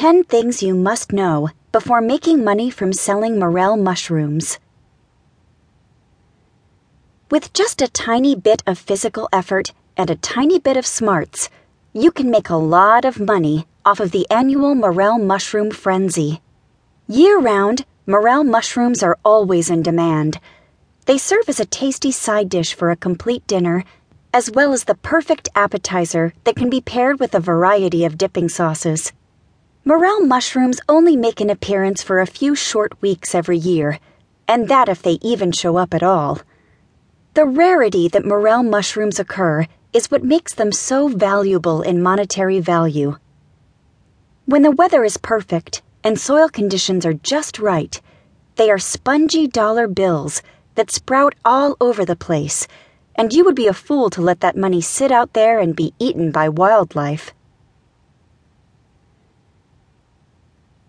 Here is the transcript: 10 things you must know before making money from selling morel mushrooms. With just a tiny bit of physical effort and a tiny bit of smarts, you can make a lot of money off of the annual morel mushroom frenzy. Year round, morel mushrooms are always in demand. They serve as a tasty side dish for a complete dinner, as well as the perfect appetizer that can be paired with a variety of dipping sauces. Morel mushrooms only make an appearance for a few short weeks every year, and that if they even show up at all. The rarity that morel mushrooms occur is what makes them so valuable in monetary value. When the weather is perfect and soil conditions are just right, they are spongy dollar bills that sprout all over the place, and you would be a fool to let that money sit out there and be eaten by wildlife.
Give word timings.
10 0.00 0.24
things 0.24 0.62
you 0.62 0.74
must 0.74 1.12
know 1.12 1.50
before 1.72 2.00
making 2.00 2.42
money 2.42 2.70
from 2.70 2.90
selling 2.90 3.38
morel 3.38 3.76
mushrooms. 3.76 4.58
With 7.30 7.52
just 7.52 7.82
a 7.82 7.86
tiny 7.86 8.34
bit 8.34 8.62
of 8.66 8.78
physical 8.78 9.28
effort 9.30 9.74
and 9.98 10.08
a 10.08 10.16
tiny 10.16 10.58
bit 10.58 10.78
of 10.78 10.86
smarts, 10.86 11.50
you 11.92 12.10
can 12.10 12.30
make 12.30 12.48
a 12.48 12.56
lot 12.56 13.04
of 13.04 13.20
money 13.20 13.66
off 13.84 14.00
of 14.00 14.10
the 14.10 14.26
annual 14.30 14.74
morel 14.74 15.18
mushroom 15.18 15.70
frenzy. 15.70 16.40
Year 17.06 17.38
round, 17.38 17.84
morel 18.06 18.42
mushrooms 18.42 19.02
are 19.02 19.18
always 19.22 19.68
in 19.68 19.82
demand. 19.82 20.40
They 21.04 21.18
serve 21.18 21.46
as 21.46 21.60
a 21.60 21.66
tasty 21.66 22.10
side 22.10 22.48
dish 22.48 22.72
for 22.72 22.90
a 22.90 22.96
complete 22.96 23.46
dinner, 23.46 23.84
as 24.32 24.50
well 24.50 24.72
as 24.72 24.84
the 24.84 24.94
perfect 24.94 25.50
appetizer 25.54 26.32
that 26.44 26.56
can 26.56 26.70
be 26.70 26.80
paired 26.80 27.20
with 27.20 27.34
a 27.34 27.38
variety 27.38 28.06
of 28.06 28.16
dipping 28.16 28.48
sauces. 28.48 29.12
Morel 29.82 30.20
mushrooms 30.20 30.78
only 30.90 31.16
make 31.16 31.40
an 31.40 31.48
appearance 31.48 32.02
for 32.02 32.20
a 32.20 32.26
few 32.26 32.54
short 32.54 33.00
weeks 33.00 33.34
every 33.34 33.56
year, 33.56 33.98
and 34.46 34.68
that 34.68 34.90
if 34.90 35.00
they 35.00 35.18
even 35.22 35.52
show 35.52 35.78
up 35.78 35.94
at 35.94 36.02
all. 36.02 36.38
The 37.32 37.46
rarity 37.46 38.06
that 38.08 38.26
morel 38.26 38.62
mushrooms 38.62 39.18
occur 39.18 39.66
is 39.94 40.10
what 40.10 40.22
makes 40.22 40.52
them 40.52 40.70
so 40.70 41.08
valuable 41.08 41.80
in 41.80 42.02
monetary 42.02 42.60
value. 42.60 43.16
When 44.44 44.60
the 44.60 44.70
weather 44.70 45.02
is 45.02 45.16
perfect 45.16 45.80
and 46.04 46.20
soil 46.20 46.50
conditions 46.50 47.06
are 47.06 47.14
just 47.14 47.58
right, 47.58 47.98
they 48.56 48.70
are 48.70 48.78
spongy 48.78 49.46
dollar 49.46 49.88
bills 49.88 50.42
that 50.74 50.90
sprout 50.90 51.34
all 51.42 51.78
over 51.80 52.04
the 52.04 52.16
place, 52.16 52.68
and 53.14 53.32
you 53.32 53.46
would 53.46 53.56
be 53.56 53.66
a 53.66 53.72
fool 53.72 54.10
to 54.10 54.20
let 54.20 54.40
that 54.40 54.58
money 54.58 54.82
sit 54.82 55.10
out 55.10 55.32
there 55.32 55.58
and 55.58 55.74
be 55.74 55.94
eaten 55.98 56.30
by 56.30 56.50
wildlife. 56.50 57.32